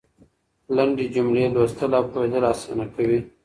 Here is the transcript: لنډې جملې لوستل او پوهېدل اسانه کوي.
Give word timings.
لنډې 0.75 1.05
جملې 1.15 1.45
لوستل 1.55 1.91
او 1.97 2.03
پوهېدل 2.11 2.43
اسانه 2.51 2.85
کوي. 2.93 3.19